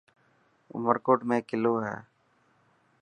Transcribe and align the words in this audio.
عمرڪوٽ 0.75 1.19
۾ 1.29 1.37
ڪلو 1.49 1.73
هي. 1.85 1.97